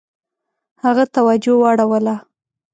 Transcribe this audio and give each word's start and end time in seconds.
هغه 0.83 1.03
توجه 1.15 1.53
واړوله. 1.61 2.15